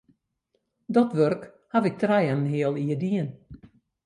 Dat 0.95 1.09
wurk 1.17 1.41
haw 1.71 1.85
ik 1.89 1.95
trije 2.01 2.29
en 2.33 2.41
in 2.43 2.51
heal 2.53 2.75
jier 2.85 2.99
dien. 3.03 3.29